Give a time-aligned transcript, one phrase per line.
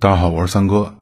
[0.00, 0.94] 大家好，我是三哥。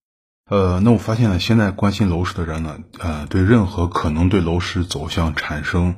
[0.50, 5.94] 呃，那我发现呢，现在关心楼市的人呢，呃，对任何可能对楼市走向产生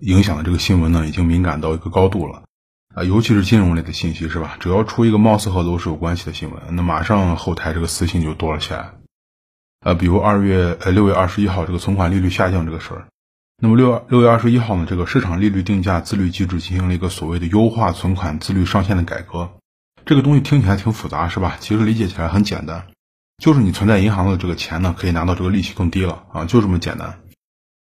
[0.00, 2.42] 影响的这个新闻呢，已经敏感到一个高度了。
[2.92, 4.56] 啊，尤其是金融类的信息，是吧？
[4.58, 8.94] 只要出一个貌似和楼市有关系的新闻，那马上后台这个私信就多了起来。
[9.82, 13.06] 呃，比如二月呃六月二十一号这个存款利率下降这个事儿，
[13.62, 19.50] 那么六六月二十一号呢，这个市场利率定价自律机制进行了一个所谓的优化存款自律上限的改革。
[20.10, 21.56] 这个东西听起来挺复杂，是吧？
[21.60, 22.86] 其实理解起来很简单，
[23.38, 27.20] 就是你存在银行的这个钱呢，可以拿到这个利息更低了啊，就这么简单。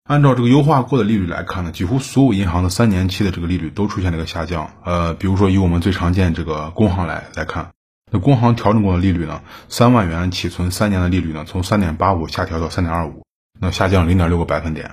[0.05, 4.71] 按照这个优化过的利率来看呢，几乎所有银行的三年期的这个利率都出现了一个下降。
[4.85, 7.73] 呃，比如说以我们最常见这个工行来来看，
[8.13, 13.25] 那工行调整过的利率呢，三万元起存三年的利率呢，从三点八五下调到三点二五，
[13.59, 14.93] 那下降零点六个百分点。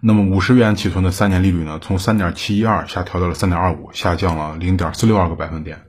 [0.00, 5.82] 那么五十元起存的三年利率呢，从三点七一二下调到了三点二五，下降了零点四六二个百分点。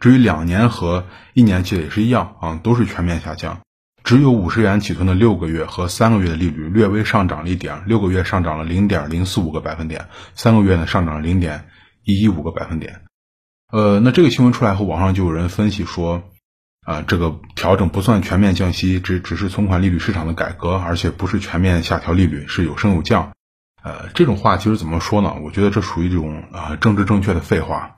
[0.00, 3.60] 至于两年和一年期的也是一样啊，都是全面下降。
[4.04, 11.66] 只有五十元起存的六个月和三个月的利率略微上涨了一点，六个月上涨了零点零四五个百分点，三个月呢上涨了零点
[12.04, 13.00] 一一五个百分点。
[13.72, 16.22] 呃，那这个新闻出来后，网上就有人分析说，
[16.84, 23.32] 啊，这个调整不算全面降息，只只是存款利率市场的改革，而且不是全面下调利率，是有升有降。
[23.82, 25.34] 呃，这种话其实怎么说呢？
[25.42, 27.95] 我觉得这属于这种啊政治正确的废话。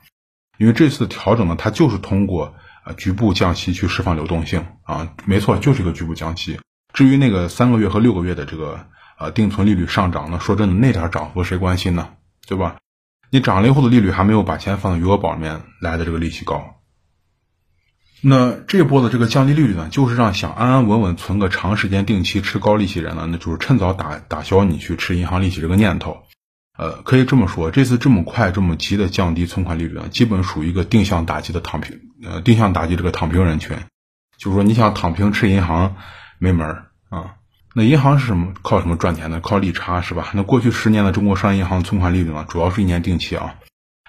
[0.59, 6.59] 因为这次调整呢，它就是通过啊局部降息去释放流动性啊，没错，就是一个局部降息。
[6.93, 8.85] 至于那个三个月和六个月的这个
[9.17, 12.09] 呃定存利率上涨呢，说真的，那点涨幅谁关心呢？
[12.45, 12.75] 对吧？
[13.29, 16.75] 你涨了以后的利率还没有把钱放到余额宝里面来的这个利息高。
[18.21, 26.17] 那这波的这个降低利率呢，就是让想安安稳稳存个长时间定期吃高利息人呢，那就是趁早打打消你去吃银行利息这个念头。
[26.79, 33.77] 呃，可以这么说，这次这么快、这么急的降低存款利率呢，基本属于一个定向打击的躺平，呃，定向打击这个躺平人群。
[34.37, 35.97] 就是说，你想躺平吃银行，
[36.37, 37.35] 没门儿啊。
[37.75, 38.53] 那银行是什么？
[38.61, 39.41] 靠什么赚钱呢？
[39.41, 40.31] 靠利差是吧？
[40.33, 43.55] 那过去十年的中国商业银行存款利率呢，主要是一年定期啊，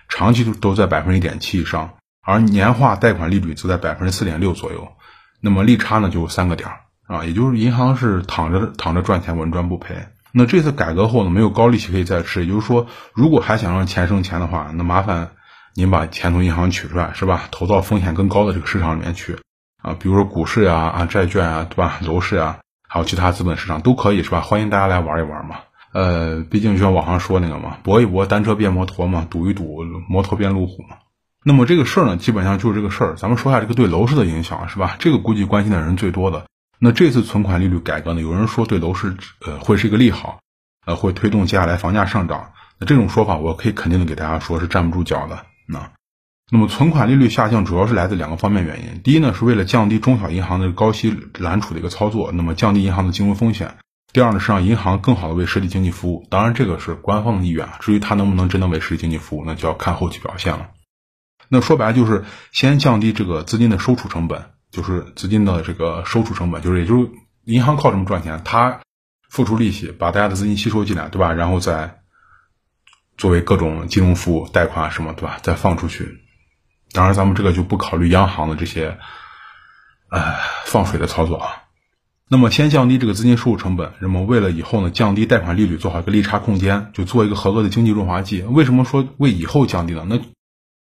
[0.08, 4.92] 长期都都在百分之一点七以上，而年化贷款利率则在百分之四点六左右。
[5.40, 6.76] 那么利差呢，就三个点儿
[7.08, 9.96] 啊，也就是银行是躺着躺着赚钱，稳赚不赔。
[10.32, 15.30] 那这次改革后呢，没有高利息可以再吃，也就是说，如果还想让钱生钱的话，那麻烦
[15.74, 17.48] 您把钱从银行取出来，是吧？
[17.50, 19.38] 投到风险更高的这个市场里面去，
[19.82, 21.98] 啊，比如说股市呀、啊债券啊，对吧？
[22.02, 22.58] 楼市啊，
[22.88, 24.40] 还有其他资本市场都可以，是吧？
[24.40, 25.56] 欢迎大家来玩一玩嘛。
[25.92, 30.96] 呃，毕竟就像网上说那个嘛，搏一搏，单车变摩托嘛，赌一赌，摩托变路虎嘛。
[31.44, 33.14] 那么这个事儿呢，基本上就是这个事儿。
[33.16, 34.96] 咱们说一下这个对楼市的影响，是吧？
[35.00, 36.44] 这个估计关心的人最多的。
[36.82, 38.22] 那这次存款利率改革呢？
[38.22, 39.14] 有人说对楼市
[39.44, 40.40] 呃会是一个利好，
[40.86, 42.52] 呃会推动接下来房价上涨。
[42.78, 45.44] 那这种说法我可以肯定的给大家说是站不住脚的。
[45.68, 45.92] 那
[46.50, 49.02] 那么存款利率下降主要是来自两个方面原因。
[49.02, 53.76] 第一呢是为了降低中小银行的高息揽储的一个操作，那么降低银行的金融风险。
[54.14, 56.26] 第二呢是让银行更好的为实体经济服务。
[56.30, 60.70] 当然这个是官方的意愿，至于它能不能真的为实体经济服务，那就要看后期表现了。
[61.50, 64.46] 那说白了就是先降低这个资金的收储成本。
[64.70, 67.10] 就是资金的这个收储成本，就是也就是
[67.44, 68.40] 银行靠什么赚钱？
[68.44, 68.80] 它
[69.28, 71.32] 付出利息，把大家的资金吸收进来，对吧？
[71.32, 72.00] 然后再
[73.16, 75.38] 作为各种金融服务、贷款什么，对吧？
[75.42, 76.20] 再放出去。
[76.92, 78.98] 当然，咱们这个就不考虑央行的这些，
[80.10, 81.64] 呃，放水的操作啊。
[82.28, 88.42] 那么，先降低这个资金收入成本，那么为了以后呢，降低贷款利率，做好一个利差空间，就做一个合格的经济润滑剂。
[88.42, 90.04] 为什么说为以后降低呢？
[90.08, 90.20] 那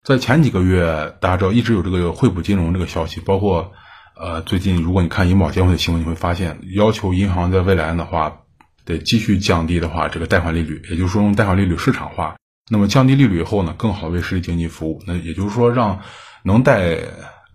[0.04, 3.72] 在前几个月，大家知道一直有这个惠普金融这个消息，包括，
[4.18, 8.38] 呃，最近如果你看银保监会的新闻，你会发现要求银行在未来的话，
[8.86, 12.36] 得继续降低的话，这个贷款利率，也就是说用贷款利率市场化。
[12.70, 15.02] 那么降低利率以后呢，更好为实体经济服务。
[15.06, 16.00] 那也就是说，让
[16.42, 16.96] 能贷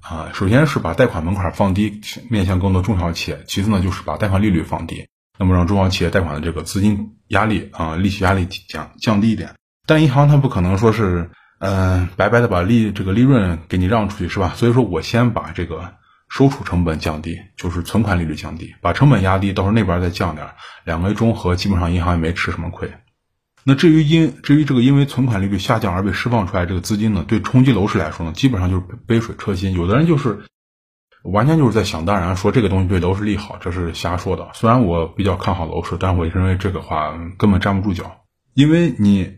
[0.02, 5.08] 啊，首先是把贷款门槛放低，面向更多中小企业；其次呢，就是把贷款利率放低，
[5.40, 9.56] 那么让中小企业贷款的这个资金压力啊，利息压力降降低一点。
[9.88, 11.32] 但银行它不可能说是。
[11.66, 14.52] 嗯，白白的把利这个利润给你让出去是吧？
[14.54, 15.94] 所以说我先把这个
[16.28, 20.46] 收储成本降低，就是存款利率降低，把成本压低，到时候那边再降点，
[20.84, 22.92] 两个中和，基本上银行也没吃什么亏。
[23.64, 29.72] 那至于因至于这个因为存款利率下降而被释放出来这个资金呢，对冲击楼市来说呢，基本上就是杯水车薪。
[29.72, 30.40] 有的人就是
[31.24, 34.50] 完全就是在想当然，说这个东西对楼市利好，这是瞎说的。
[34.54, 39.38] 虽然我比较看好楼市，但我认为这个话根本站不住脚，因为你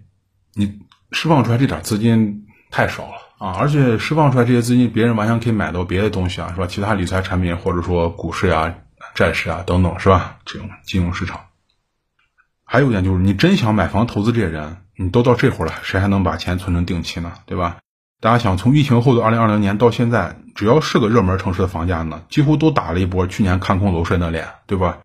[0.56, 0.80] 你。
[1.16, 3.56] 释放出来这点资金太少了啊！
[3.58, 6.68] 而且释放出来这些资金，别人完全可以买到别的东西啊，是吧？
[6.68, 8.76] 其他理财产品，或者说股市呀、
[9.16, 10.36] 债市啊等等，是吧？
[10.44, 11.40] 这种金融市场。
[12.66, 17.32] 还有一点就是，你真想买房投资，这些人，你都到这会儿了，谁还能把钱存成定期呢？
[17.46, 17.78] 对吧？
[18.20, 24.98] 大家想，从疫情后的二零二零年到现在，只要是个热门城市的房价呢，几乎都打了一波去年看空楼市的脸，对吧？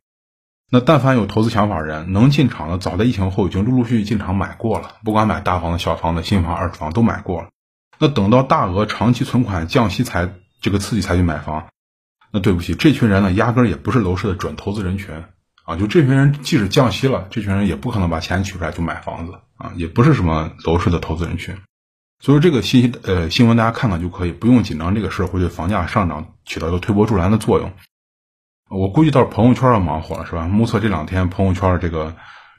[0.73, 7.49] 那但凡有投资想法的人能进场的，早在疫情后已经陆陆续续进场买过了，不管买大房子、小房子、新房、二手房都买过了。
[7.99, 10.31] 那等到大额长期存款降息才
[10.61, 11.67] 这个刺激才去买房，
[12.31, 15.13] 那对不起，这群人呢，压根儿也不是楼市的准投资人群
[15.65, 15.75] 啊！
[15.77, 21.57] 就这群人，即使降息了，这群人也不可能把钱取出来就买房子啊，也不是什么楼市的投资人群。
[22.21, 27.73] 所以这个信息呃新闻大家看看就可以，不用紧张，这个事儿会对房价上涨起到一个推波助澜的作用。
[28.71, 30.47] 我估计到朋友圈要忙活了，是吧？
[30.47, 32.15] 目测这两天朋友圈这个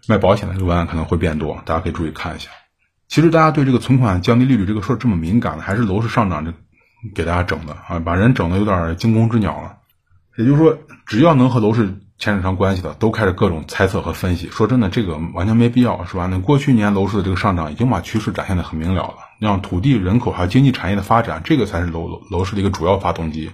[0.09, 2.49] 卖保险的这个文案可能会变多，大家可以注意看一下。
[3.07, 6.53] 其实大家对这个存款降低利率这个事儿这么敏感的，还是楼市上涨这
[7.15, 9.77] 给大家整的啊，把人整的有点惊弓之鸟了。
[10.37, 14.49] 也就是说，只要能和楼市牵扯上关系的，都开始各种猜测和分析。
[14.49, 16.27] 说真的，这个完全没必要，是吧？
[16.29, 23.51] 那过去年楼市的这个上涨已经把趋势展现的很明了了，让土地、人口还有经济产业的发展，这个才是楼楼市的一个主要发动机。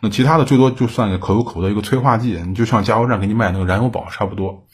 [0.00, 4.66] 那其他的最多就算个可有可无的一个催化剂，你就像加油站给你卖那个燃油宝差不多。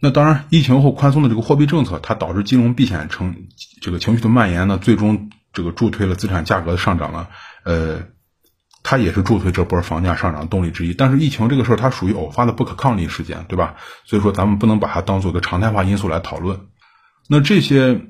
[0.00, 3.34] 那当然，疫情后宽松的这个货币政策，它导致金融避险成
[3.82, 7.26] 这个情绪的蔓延呢，最终这个助推了资产价格的上涨呢。
[7.64, 8.02] 呃，
[8.84, 10.94] 它也是助推这波房价上涨动力之一。
[10.94, 13.74] 但是疫情这个事儿，它属于偶发的不可抗力事件，对吧？
[14.04, 16.60] 所以说咱们不能把它当做一个常态化因素来讨论。
[17.28, 18.00] 那这些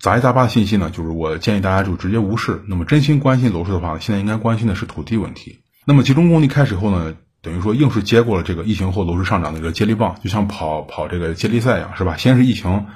[0.00, 2.62] 杂七杂八的信息呢，就是我建议大家就直接无视。
[2.68, 5.60] 那么真心关心楼市的话，现在应该关心的是土地问题。
[5.88, 7.16] 那么集中供地开始后呢？
[7.40, 12.18] 等于说硬是接过了这个疫情后楼市上涨的这个接力棒，就像跑跑这个接力赛一样，是吧？
[12.18, 12.88] 先是疫情，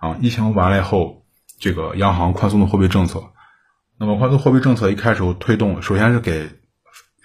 [0.00, 1.24] 啊，疫情完了以后，
[1.58, 3.32] 这个央行宽松的货币政策，
[3.98, 6.48] 那么宽松货币政策一开始推动，首先是给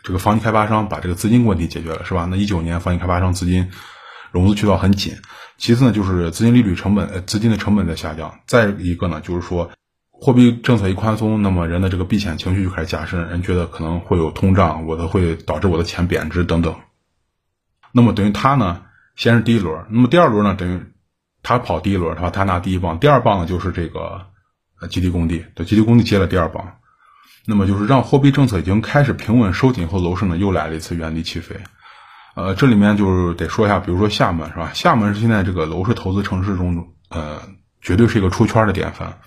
[0.03, 2.25] 这个房地开发商把这个资金问题解决了，是吧？
[2.25, 3.69] 那一九年房地开发商资金
[4.31, 5.13] 融资渠道很紧，
[5.59, 9.69] 其次呢就是资金利率成本，呃，资金的成本在下降，再一个呢就是说。
[10.23, 16.75] 货币政策一宽松，那么人的这个避险情绪就开始加深，人觉得可能会有通胀，我的会导致我的钱贬值等等。
[17.91, 18.83] 那么等于他呢，
[19.15, 20.79] 先是第一轮，那么第二轮呢，等于
[21.41, 24.27] 他跑第一轮，他他拿第一棒，第二棒呢就是这个
[24.79, 26.77] 呃集体工地，对集体工地接了第二棒，
[27.47, 31.55] 那么就是让货币政策已经开始平稳收紧后，楼市呢又来了一次原地起飞。
[32.35, 34.69] 呃，这里面就是得说一下，比如说厦门是吧？
[34.75, 37.41] 厦门是现在这个楼市投资城市中，呃，
[37.81, 39.17] 绝对是一个出圈的典范。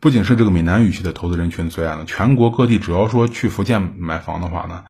[0.00, 4.84] 不仅是这个闽南语系的投资人群最爱呢，全国各地只要说去福建买房的话呢，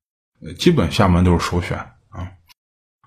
[0.58, 1.78] 基本厦门都是首选
[2.10, 2.28] 啊。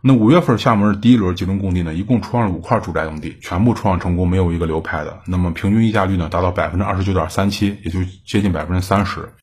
[0.01, 5.21] 那五月份厦门第一轮集中供地呢，一共出让了五块住宅用地，全部出让成功，没有一个流拍的。
[5.27, 9.33] 那么平均溢价率呢，达到百分之二十九点三七，也就接近百分之三十。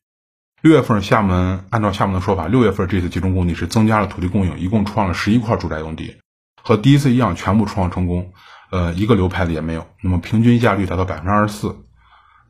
[0.61, 6.17] 六月份厦门按照厦门的说法，六月份这次集中供地是增加了土地供应，一共出让了十一块住宅用地，
[6.61, 8.33] 和第一次一样，全部出让成功，
[8.69, 9.87] 呃，一个流拍的也没有。
[10.03, 11.85] 那么平均溢价率达到百分之二十四。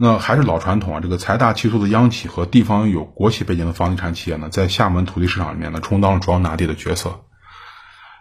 [0.01, 7.19] 那还是老传统啊，这个财大气粗的央企和地方有国企背景的房地产企业呢，在厦门土地市场里面呢，充当了主要拿地的角色。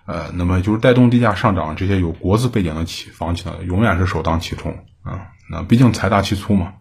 [0.04, 4.72] 呃，那么就是带动地价上涨这些有国资背景的企房企呢，永远是首当其冲
[5.04, 5.28] 啊。
[5.48, 6.72] 那毕竟财大气粗嘛。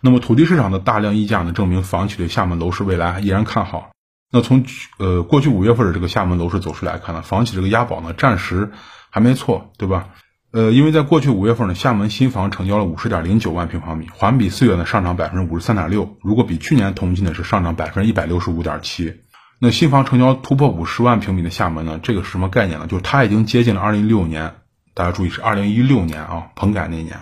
[0.00, 3.90] 那么土地市场的大量溢价呢，证明房企对厦门楼市未来依然看好。
[4.32, 4.64] 那从
[4.98, 8.72] 呃过去五月份的这个厦门楼市走势来看呢，房企这个押宝呢，暂时
[9.10, 10.08] 还没错，对吧？
[10.52, 16.18] 呃，因为在过去五月份呢，厦门新房成交了五十点零九万平方米，环比四月呢上涨百分之五十三点六。
[16.20, 19.14] 如果比去年同期呢是上涨百分之一百六十五点七。
[19.58, 22.86] 那新房成交突破五十万平米的厦门呢，这个是什么概念呢？
[22.86, 24.56] 就是它已经接近了二零一六年，
[24.92, 27.16] 大家注意是二零一六年啊，棚改那年，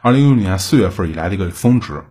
[0.00, 2.04] 二零一六年四月份以来的一个峰值。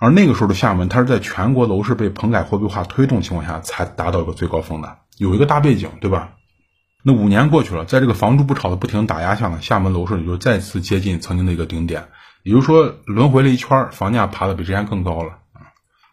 [0.00, 6.32] 而那个时候的厦门，它是在全国楼市被棚改货币化推动情况下才达到一个最高峰的，有一个大背景，对吧？
[7.04, 12.08] 那五年过去了，在这个房住不炒的不停打压下呢，厦门楼市也就再次接近曾经的一个顶点，
[12.44, 15.38] 也就是说轮回了一圈，房价爬的比之前更高了。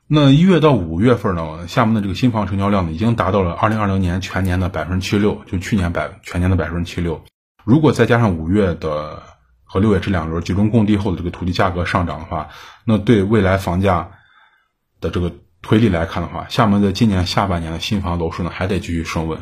[0.07, 7.23] 那一月到五月份呢，厦门的这个新房成交量呢，已经达到了二零二零年全年的百分之七十六，就去年百全年的百分之七十六。
[7.63, 9.21] 如果再加上五月的
[9.63, 12.49] 和六月这两轮集中供地后的这个土地价格上涨的话，
[12.83, 14.09] 那对未来房价
[14.99, 15.31] 的这个
[15.61, 19.39] 推力来看的话，厦门在今年下半年的新房楼市呢，还得继续升温。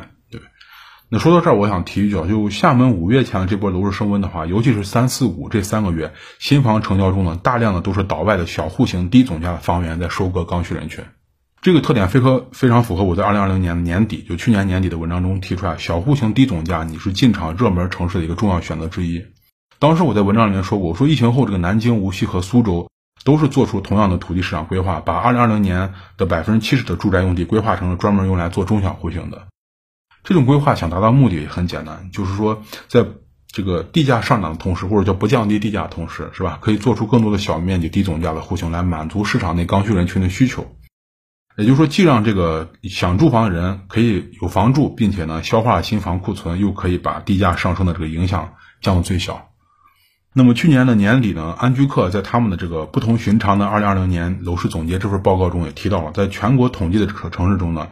[1.10, 11.02] 那说到这儿，我想提一句啊，就厦门五月前的这波楼市升温的话，尤其是三四五这三个月，新房成交中呢，大量的都是岛外的小户型低总价的房源在收割刚需人群。
[11.62, 19.24] 这个特点非常非常符合我在二零二零年年底，就去年年底的文章中提出来，小户型低总价你是进场热门城市的一个重要选择之一。
[19.78, 22.90] 当时我在文章里面说过，我说疫情后这个南京、无锡和苏州
[23.24, 29.48] 都是做出同样的土地市场规划，把二零二零年的百分之七十的住宅用地规划成了专门用来做中小户型的。
[30.28, 33.06] 这种规划想达到目的也很简单，就是说，在
[33.46, 36.58] 这个地价上涨的同时，或者叫不降低地价的同时，是吧？
[36.60, 40.76] 可以做出更多的小面积、低总价的户型来满足市场内刚需人群的需求。
[41.56, 49.48] 也就是说，既让这个想住房的人可以有房住，并且呢消化新房库存，又可以把地价上升的这个影响降到最小。
[50.34, 57.88] 那么去年的年底呢，安居客在他们的这个不同寻常的二零二零年楼市总结这份报告中也提到了，在全国统计的城市中呢，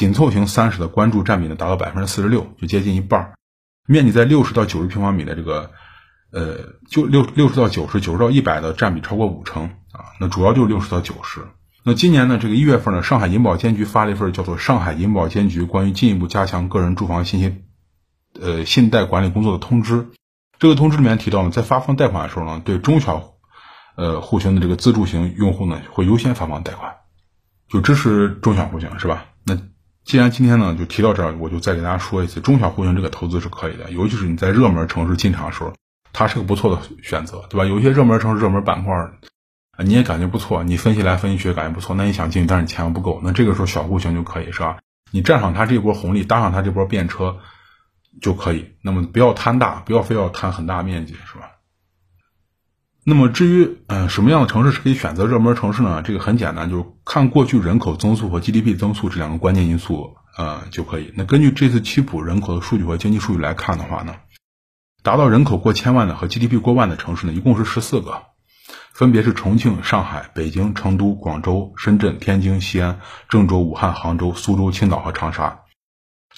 [0.00, 3.34] 紧凑型三室的关注占比呢达到百分之四十六，就接近一半儿。
[3.86, 5.72] 面积在六十到九十平方米的这个，
[6.32, 6.56] 呃，
[6.88, 10.16] 就六六十到九十、九十到一百的占比超过五成啊。
[10.18, 11.42] 那主要就是六十到九十。
[11.84, 17.62] 那今年呢，这个一月份呢，上海银保监局发了一份叫做《上海银保监局关于进一步加强个人住房信息，
[18.40, 19.96] 呃，信贷管理工作的通知》。
[20.58, 23.34] 这个通知里面提到呢，在发放贷款的时候呢，对中小，
[23.96, 26.94] 呃，户型的这个自住型用户呢，会优先发放贷款，
[27.68, 29.26] 就支持中小户型，是吧？
[29.44, 29.58] 那
[30.04, 35.72] 既然今天呢就提到这儿，我就再给大家说一次，中小户型这个投资是可以的，尤其是你在热门城市进场的时候，
[36.12, 37.64] 它是个不错的选择，对吧？
[37.64, 38.94] 有些热门城市、热门板块。
[39.82, 44.76] 你也感觉不错，你分析来分析去感觉不错，那你想进，但是你钱不够，那这个时候小户型就可以是吧？
[45.10, 47.38] 你站上它这波红利，搭上它这波便车
[48.20, 48.74] 就可以。
[48.82, 51.52] 那么不要贪大，不要非要贪很大面积，是吧？
[53.04, 56.02] 那么至于嗯什么样的城市是可以选择热门城市呢？
[56.02, 61.12] 这个很简单，就是看过去人口增速和 GDP 增速这两个关键因素呃就可以。
[61.16, 64.16] 那根据这次七普人口的数据和经济数据来看的话呢，
[65.02, 68.22] 达到人口过千万的和 GDP 过万的城市呢，一共是十四个。
[68.92, 75.60] 分别是重庆、上海、北京、成都、广州、深圳、天津、西安、郑州、武汉、杭州、苏州、青岛和长沙。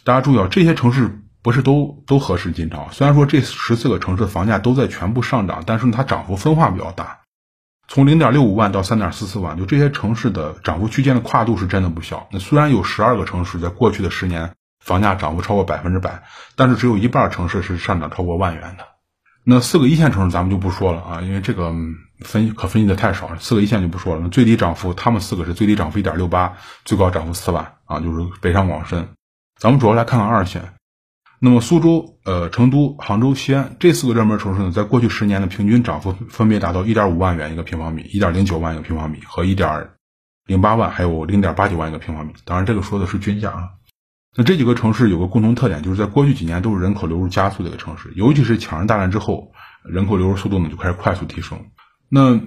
[0.05, 2.89] 大家注意啊，这些城市不是都都合适进场。
[2.93, 7.21] 虽然说这十四个城市的房价都在全部上涨，但是，它涨幅分化比较大，
[7.89, 12.29] 从零点六五万到三点四四万，就这些城市的涨幅区间的跨度是真的不小。
[12.31, 14.53] 那虽然有十二个城市在过去的十年
[14.85, 16.23] 房价涨幅超过百分之百，
[16.57, 18.85] 但是只有一半城市是上涨超过万元的。
[19.45, 21.75] 那四个一线城市咱们就不说了啊，因为这个。
[22.23, 24.21] 分可分析的太少了，四个一线就不说了。
[24.23, 29.09] 那最低涨幅，他们四个是最低涨幅一点六八，最高涨幅四万啊，就是北上广深。
[29.59, 30.73] 咱们主要来看看二线。
[31.45, 39.91] 那么苏州、呃成都、杭州、西安这四个热门城市呢，在过去十年的平均涨幅分别达到一点五万元一个平方米、一点零九万一个平方米和一点
[40.47, 42.33] 零八万，还有零点八九万一个平方米。
[42.45, 43.71] 当然，这个说的是均价啊。
[44.37, 49.51] 那这几个城市有个共同特点，就是在过去几年都是人口流入加速的一个城市，尤其是抢人大战之后，
[49.85, 51.59] 人口流入速度呢就开始快速提升。
[52.09, 52.41] 那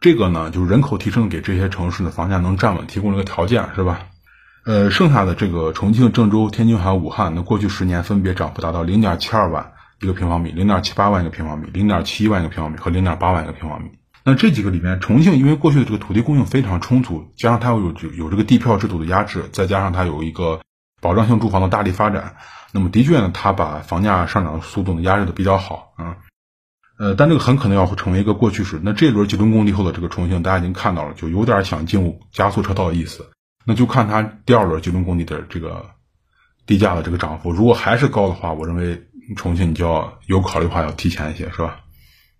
[0.00, 4.08] 这个呢，就是人口提升给这些城市的房价能站稳提供了个条件，是吧？
[4.64, 13.90] 呃，剩下的这个重庆、郑州、天津还有武汉，那过去十年分别涨幅达到零点七二万一个平方米、零点七八万一个平方米、零点七一万一个平方米和零点八万一个平方米。
[14.22, 20.60] 那这几个里面，重庆因为过去的这个土地供应非常充足，加上它有有这个地票制度的压制，再加上它有一个
[21.00, 22.36] 保障性住房的大力发展，
[22.72, 26.18] 那么的确呢，它把房价上涨的速度呢压制的比较好啊。
[26.98, 28.78] 呃，但这个很可能要成为一个过去式。
[28.82, 33.30] 那这轮集中供地后的这个重庆，大家已经看到了，就有点想进入加速车道的意思。
[33.70, 35.90] 那就看它第二轮集中供地的这个
[36.66, 39.04] 地价的这个涨幅，如果还是高的话，我认为
[39.36, 41.82] 重庆你就要有考虑的话要提前一些，是吧？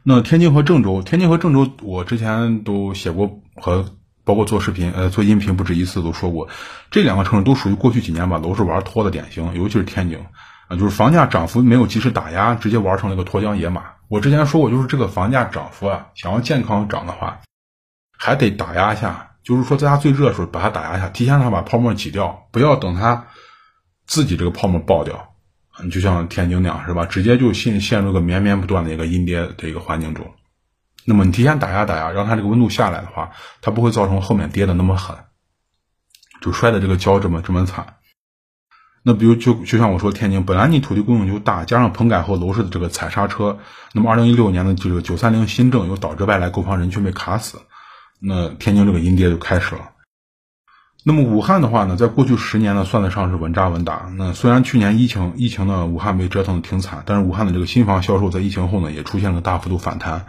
[0.02, 3.94] 那天津和郑州，天津和郑州，我之前都写过和
[4.24, 6.48] 包括做视频，呃，做音频不止一次都说过，
[6.90, 10.18] 这两个城市都属于过去几年把楼市玩脱的典型，尤其是天津
[10.66, 13.84] 啊，就是房价涨幅没有及时打压，直接玩成了一个脱缰野马。
[14.08, 17.42] 我之前说过，就是这个房价涨幅啊，想要健康涨的话，
[18.18, 19.29] 还得打压一下。
[19.42, 23.26] 就是说，在它最热的时候把它打压一下，提前让它把泡沫挤掉，不要等它
[24.06, 25.34] 自己这个泡沫爆掉。
[25.82, 27.06] 你就像天津那样，是吧？
[27.06, 30.30] 直接就陷陷入个绵绵不断的一个阴跌的一个环境中。
[31.06, 33.30] 那么你提前打压打压，让它这个温度下来的话，
[33.62, 35.16] 它不会造成后面跌的那么狠，
[36.42, 37.94] 就摔的这个跤这么这么惨。
[39.02, 43.58] 那比如就就像我说，天津本来你土地供应就大，加上棚改后楼市的这个踩刹车，
[43.94, 47.62] 那么二零一六年的这个九三零新政又导致外来购房人群被卡死，
[48.20, 49.90] 那天津这个阴跌就开始了。
[51.02, 54.12] 那么武汉的话呢，在过去十年呢，算得上是稳扎稳打。
[54.18, 60.26] 那虽然去年疫情疫情呢，武汉被折腾的挺惨，但是武汉的这个新房销售在疫情后呢，也出现了大幅度反弹。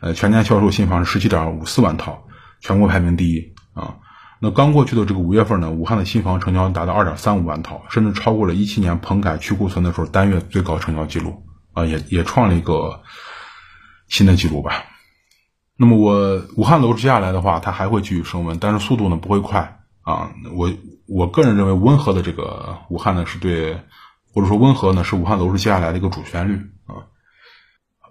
[0.00, 2.24] 呃，全年销售新房是十七点五四万套，
[2.60, 3.96] 全国排名第一啊。
[4.40, 13.02] 那刚过去的这个五月份呢，武汉的新房成交达到二点三五万套，甚至超过了一七年棚改去库存的时候单月最高成交记录啊，也也创了一个
[14.08, 14.84] 新的记录吧。
[15.80, 20.32] 那么我武汉楼市接下来的话，它还会继续升温，但是速度呢不会快啊。
[20.52, 20.72] 我
[21.06, 23.78] 我个人认为温和的这个武汉呢是对，
[24.34, 26.56] 或者说温和呢是武汉楼市接下来的一个主旋律
[26.86, 27.06] 啊。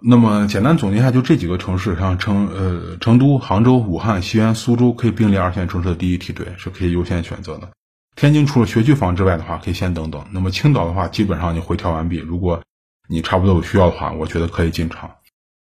[0.00, 7.68] 那么简单总结一下，就这几个城市，像成呃成都、杭州、武汉、西安、苏州，可以并列二线城市的第一梯队，是可以优先选择的。
[8.16, 10.24] 天津除了学区房之外的话，可以先等等。
[10.30, 12.16] 那么青岛的话，基本上你回调完毕。
[12.16, 12.62] 如果
[13.08, 15.10] 你差不多有需要的话，我觉得可以进场。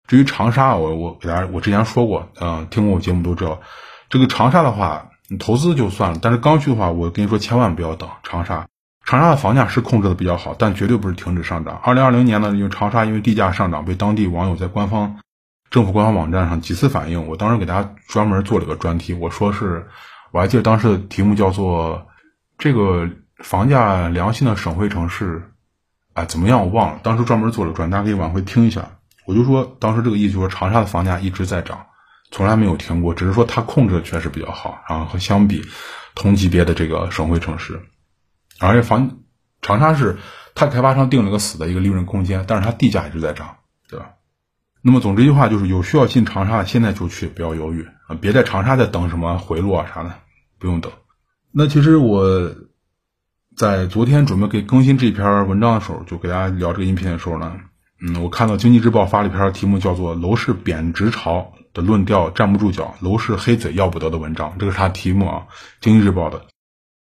[0.08, 3.60] 至于长沙，我我给大家我之前说过，嗯，听过我节目都知道，
[4.10, 8.68] 这个长沙的话，你投资就算了，但是刚需的话，我跟你说千万不要等长沙。
[9.06, 11.80] 长沙的房价是控制的比较好，但绝对不是停止上涨。
[11.82, 15.20] 二零二零年呢，因为长沙因为地价上涨，被当地网友在官方
[15.70, 17.28] 政府官方网站上几次反映。
[17.28, 19.88] 我当时给大家专门做了个专题，我说是，
[20.32, 22.08] 我还记得当时的题目叫做
[22.58, 25.54] “这个房价良心的省会城市”，
[26.14, 27.00] 啊，怎么样我忘了。
[27.02, 28.97] 当时专门做了专，大家可以往回听一下。
[29.28, 31.86] 我就说当时这个意思就是长沙的房价一直在涨，
[32.32, 35.62] 从来没有停过，只是说它控制的确实比较好，然后和相比
[36.16, 37.82] 同级别的这个省会城市。
[38.60, 39.20] 而且房
[39.62, 40.18] 长沙是
[40.56, 43.58] 它开发商定了个死的一个利润空间，但是它地价一直在涨，
[43.90, 44.12] 对吧？
[44.82, 48.16] 那么总之一句话就是，有需要进长沙的，现在就去，不要犹豫啊！
[48.22, 50.14] 别在长沙再等什么回落啊啥的，
[50.58, 50.90] 不用等。
[51.52, 52.56] 那其实我
[53.58, 57.58] 在昨天准备给更新这篇文章的时候，就给大家聊这个音频的时候呢，
[58.00, 65.48] 嗯，我看到经济日报发了一篇题目叫做《楼市贬值潮的论调站不住脚，楼市黑嘴要不得》的文章，这个是它题目啊，
[65.82, 66.46] 经济日报的。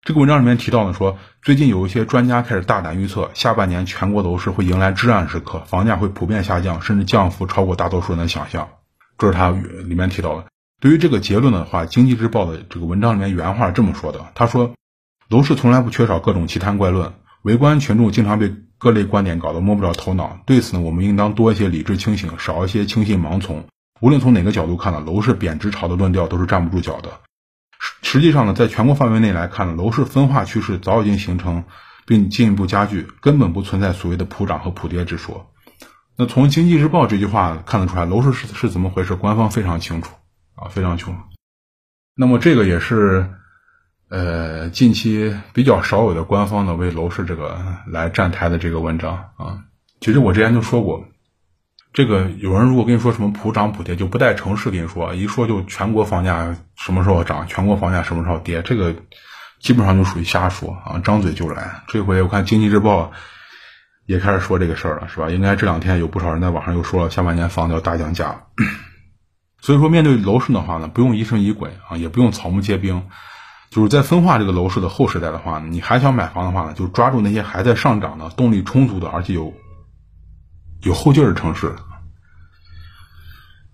[0.03, 8.69] 这个文章里面提到呢，说最近有一些专家开始大胆预测，下半年全国楼市会迎来至暗时刻，房价会普遍下降，甚至降幅超过大多数人的想象。
[9.17, 10.45] 这是他里面提到的。
[10.81, 14.75] 对于这个结论的话，《经济日报》的这个文章里面原话是这么说的：他说，
[15.29, 18.53] 楼市从来不缺少各种奇谈怪论，围观群众经常被
[18.85, 20.39] 各类观点搞得摸不着头脑。
[20.45, 23.65] 对此呢，我们应当多一些理智清醒，少一些轻信盲从。
[24.03, 27.11] 无论从哪个角度看呢，楼市贬值潮的论调都是站不住脚的。
[28.03, 31.65] 实际上呢，在全国范围内来看呢，楼市分化趋势早已经形成，
[32.05, 35.51] 并进一步加剧，根本不存在所谓的普涨和普跌之说。
[36.19, 39.15] 那从《经济日报》这句话看得出来，楼市是是怎么回事？
[39.15, 40.13] 官方非常清楚
[40.57, 41.21] 啊，非常清楚。
[42.15, 43.31] 那么这个也是，
[44.09, 49.65] 呃，近期比较少有的官方的为楼市这个来站台的这个文章啊。
[50.01, 51.05] 其实我之前就说过。
[51.93, 58.93] 这个有人如果跟你说什么普涨普跌，就不带城市跟你说，一说就全国房价什么时候涨，全国房价什么时候跌，这个
[59.61, 61.83] 基本上就属于瞎说啊，张嘴就来。
[61.87, 63.13] 这回我看经济日报
[64.07, 65.31] 也开始说这个事儿了，是吧？
[65.31, 68.43] 应该这两天有不少人在网上又说了，下半年房子要大降价。
[69.63, 73.07] 所以说，面对楼市的话呢，不用疑神疑鬼啊，也不用草木皆兵，
[73.75, 79.53] 就是在分化这个楼市的后时代的话呢，你还想买房的话呢，就抓住那些还在上涨的、动力充足的，而且有。
[80.83, 81.75] 有后劲儿的城市，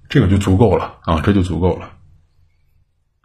[0.08, 1.90] 这个就足够了啊，这就足够了。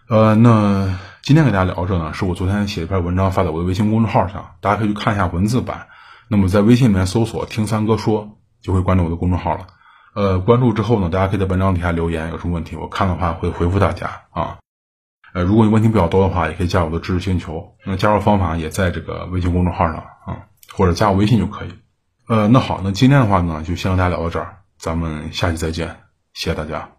[0.10, 5.88] 呃，那今天给大家聊这呢，是我昨天写一篇文章发在我的微信公众号上，大家可以去看一下文字版。
[6.28, 9.68] 那么在微信里面搜索“听三哥说”，就会关注我的公众号了。
[10.16, 14.58] 呃，关注之后呢，大家可以在文章底下留言，有什么问题我看的话会回复大家啊。
[15.36, 21.74] 呃，如果你问题比较多的话，也可以加我的知识星球，那加入方法也在这个微信公众号上啊，或者加我微信就可以。
[22.30, 25.90] 呃，那好，那今天的话呢，就先和大家聊到这儿，咱们下期再见，
[26.32, 26.90] 谢谢大家。